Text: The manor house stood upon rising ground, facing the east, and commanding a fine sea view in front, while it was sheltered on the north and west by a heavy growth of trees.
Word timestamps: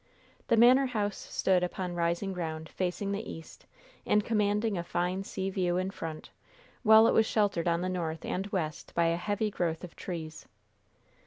The 0.47 0.57
manor 0.57 0.87
house 0.87 1.15
stood 1.15 1.61
upon 1.61 1.93
rising 1.93 2.33
ground, 2.33 2.69
facing 2.69 3.11
the 3.11 3.31
east, 3.31 3.67
and 4.03 4.25
commanding 4.25 4.75
a 4.75 4.83
fine 4.83 5.23
sea 5.23 5.51
view 5.51 5.77
in 5.77 5.91
front, 5.91 6.31
while 6.81 7.05
it 7.05 7.11
was 7.13 7.27
sheltered 7.27 7.67
on 7.67 7.81
the 7.81 7.87
north 7.87 8.25
and 8.25 8.47
west 8.47 8.95
by 8.95 9.05
a 9.09 9.15
heavy 9.15 9.51
growth 9.51 9.83
of 9.83 9.95
trees. 9.95 10.47